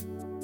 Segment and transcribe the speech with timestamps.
[0.00, 0.39] thank you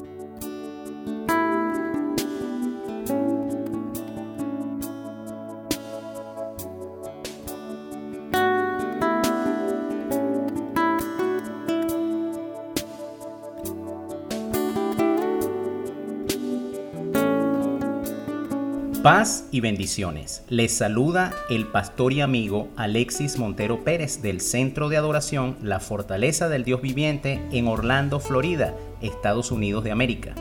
[19.06, 20.42] Paz y bendiciones.
[20.48, 26.48] Les saluda el pastor y amigo Alexis Montero Pérez del Centro de Adoración La Fortaleza
[26.48, 30.34] del Dios Viviente en Orlando, Florida, Estados Unidos de América.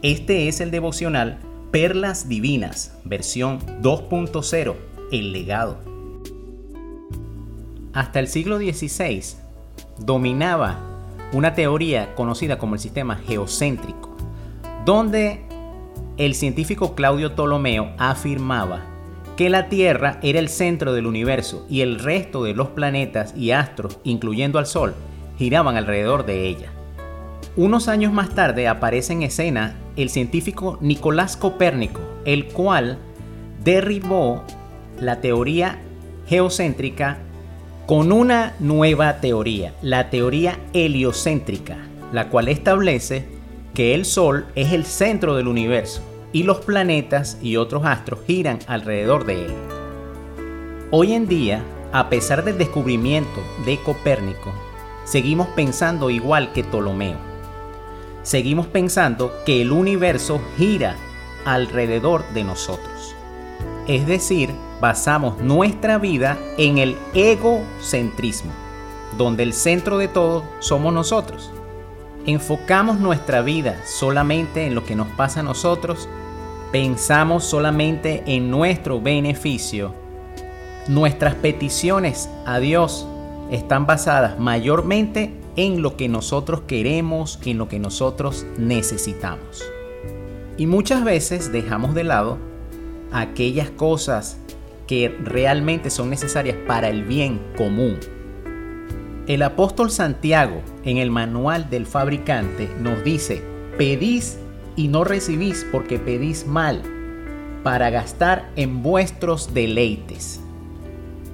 [0.00, 1.40] Este es el devocional
[1.72, 4.74] Perlas Divinas, versión 2.0,
[5.12, 5.76] El legado.
[7.92, 9.22] Hasta el siglo XVI
[9.98, 10.78] dominaba
[11.34, 14.16] una teoría conocida como el sistema geocéntrico,
[14.86, 15.44] donde
[16.16, 18.86] el científico Claudio Ptolomeo afirmaba
[19.36, 23.50] que la Tierra era el centro del universo y el resto de los planetas y
[23.50, 24.94] astros, incluyendo al Sol,
[25.38, 26.70] giraban alrededor de ella.
[27.56, 32.98] Unos años más tarde aparece en escena el científico Nicolás Copérnico, el cual
[33.64, 34.44] derribó
[35.00, 35.80] la teoría
[36.28, 37.18] geocéntrica
[37.86, 41.76] con una nueva teoría, la teoría heliocéntrica,
[42.12, 43.33] la cual establece
[43.74, 46.00] que el Sol es el centro del universo
[46.32, 49.54] y los planetas y otros astros giran alrededor de él.
[50.92, 54.52] Hoy en día, a pesar del descubrimiento de Copérnico,
[55.04, 57.18] seguimos pensando igual que Ptolomeo.
[58.22, 60.96] Seguimos pensando que el universo gira
[61.44, 63.16] alrededor de nosotros.
[63.88, 68.52] Es decir, basamos nuestra vida en el egocentrismo,
[69.18, 71.50] donde el centro de todo somos nosotros
[72.26, 76.08] enfocamos nuestra vida solamente en lo que nos pasa a nosotros,
[76.72, 79.94] pensamos solamente en nuestro beneficio,
[80.88, 83.06] nuestras peticiones a Dios
[83.50, 89.64] están basadas mayormente en lo que nosotros queremos, en lo que nosotros necesitamos.
[90.56, 92.38] Y muchas veces dejamos de lado
[93.12, 94.38] aquellas cosas
[94.86, 97.98] que realmente son necesarias para el bien común,
[99.26, 103.42] el apóstol Santiago en el manual del fabricante nos dice,
[103.78, 104.38] pedís
[104.76, 106.82] y no recibís porque pedís mal,
[107.62, 110.40] para gastar en vuestros deleites.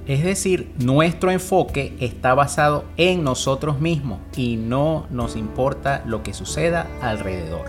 [0.07, 6.33] Es decir, nuestro enfoque está basado en nosotros mismos y no nos importa lo que
[6.33, 7.65] suceda alrededor.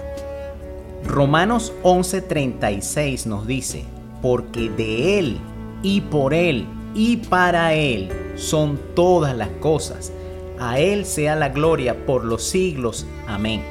[1.04, 3.84] Romanos 11:36 nos dice,
[4.22, 5.38] porque de Él
[5.82, 10.12] y por Él y para Él son todas las cosas.
[10.58, 13.06] A Él sea la gloria por los siglos.
[13.26, 13.62] Amén.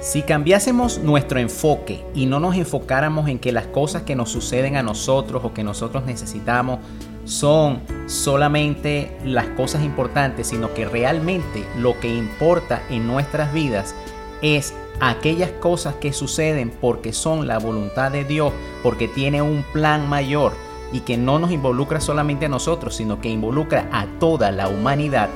[0.00, 4.76] Si cambiásemos nuestro enfoque y no nos enfocáramos en que las cosas que nos suceden
[4.76, 6.78] a nosotros o que nosotros necesitamos
[7.24, 13.94] son solamente las cosas importantes, sino que realmente lo que importa en nuestras vidas
[14.40, 18.52] es aquellas cosas que suceden porque son la voluntad de Dios,
[18.82, 20.52] porque tiene un plan mayor
[20.92, 25.28] y que no nos involucra solamente a nosotros, sino que involucra a toda la humanidad,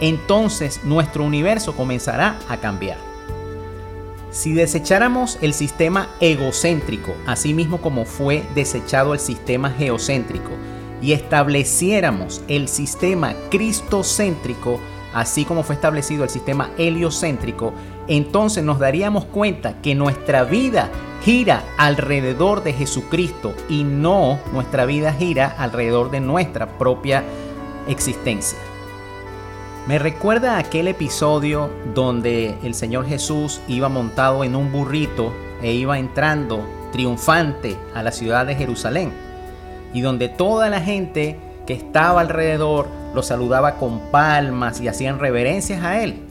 [0.00, 2.98] entonces nuestro universo comenzará a cambiar.
[4.30, 10.50] Si desecháramos el sistema egocéntrico, así mismo como fue desechado el sistema geocéntrico,
[11.02, 14.78] y estableciéramos el sistema cristocéntrico,
[15.14, 17.72] así como fue establecido el sistema heliocéntrico,
[18.06, 20.90] entonces nos daríamos cuenta que nuestra vida
[21.22, 27.24] gira alrededor de Jesucristo y no nuestra vida gira alrededor de nuestra propia
[27.88, 28.58] existencia.
[29.86, 35.32] Me recuerda aquel episodio donde el Señor Jesús iba montado en un burrito
[35.62, 39.12] e iba entrando triunfante a la ciudad de Jerusalén
[39.92, 45.82] y donde toda la gente que estaba alrededor lo saludaba con palmas y hacían reverencias
[45.82, 46.22] a él.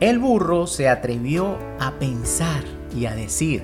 [0.00, 2.62] El burro se atrevió a pensar
[2.96, 3.62] y a decir,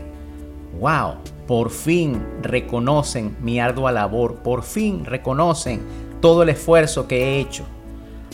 [0.80, 1.14] wow,
[1.46, 5.82] por fin reconocen mi ardua labor, por fin reconocen
[6.20, 7.64] todo el esfuerzo que he hecho.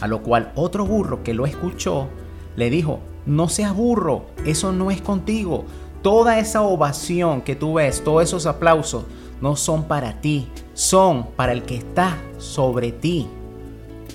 [0.00, 2.08] A lo cual otro burro que lo escuchó
[2.56, 5.64] le dijo, no seas burro, eso no es contigo.
[6.02, 9.04] Toda esa ovación que tú ves, todos esos aplausos,
[9.42, 13.28] no son para ti, son para el que está sobre ti.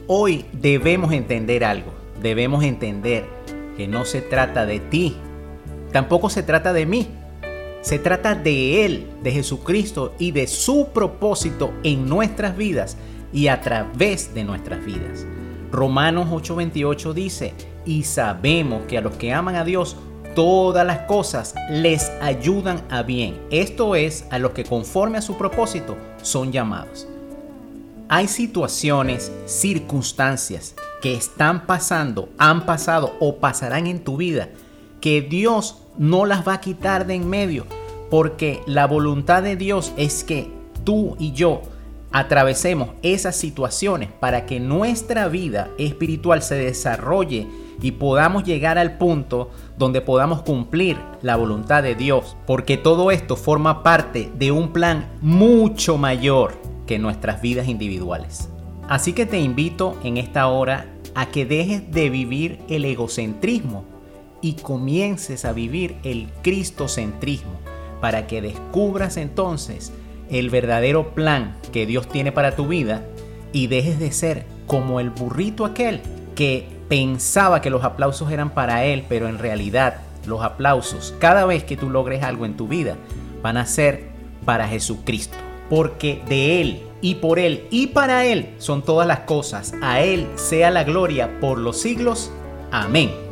[0.07, 3.25] Hoy debemos entender algo, debemos entender
[3.77, 5.15] que no se trata de ti,
[5.91, 7.07] tampoco se trata de mí,
[7.81, 12.97] se trata de Él, de Jesucristo y de su propósito en nuestras vidas
[13.33, 15.25] y a través de nuestras vidas.
[15.71, 17.53] Romanos 8:28 dice,
[17.85, 19.97] y sabemos que a los que aman a Dios,
[20.35, 23.39] todas las cosas les ayudan a bien.
[23.51, 27.07] Esto es, a los que conforme a su propósito son llamados.
[28.07, 34.49] Hay situaciones, circunstancias que están pasando, han pasado o pasarán en tu vida
[35.01, 37.65] que Dios no las va a quitar de en medio,
[38.11, 40.51] porque la voluntad de Dios es que
[40.83, 41.63] tú y yo
[42.11, 47.47] atravesemos esas situaciones para que nuestra vida espiritual se desarrolle
[47.81, 49.49] y podamos llegar al punto
[49.79, 55.09] donde podamos cumplir la voluntad de Dios, porque todo esto forma parte de un plan
[55.21, 58.49] mucho mayor que nuestras vidas individuales.
[58.87, 60.85] Así que te invito en esta hora
[61.15, 63.85] a que dejes de vivir el egocentrismo
[64.41, 67.59] y comiences a vivir el cristocentrismo
[68.01, 69.91] para que descubras entonces
[70.29, 73.03] el verdadero plan que Dios tiene para tu vida
[73.53, 76.01] y dejes de ser como el burrito aquel
[76.35, 81.63] que pensaba que los aplausos eran para él, pero en realidad los aplausos, cada vez
[81.63, 82.95] que tú logres algo en tu vida,
[83.41, 84.09] van a ser
[84.43, 85.44] para Jesucristo.
[85.69, 89.73] Porque de Él y por Él y para Él son todas las cosas.
[89.81, 92.31] A Él sea la gloria por los siglos.
[92.71, 93.24] Amén.